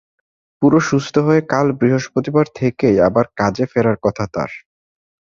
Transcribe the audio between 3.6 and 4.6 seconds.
ফেরার কথা তাঁর।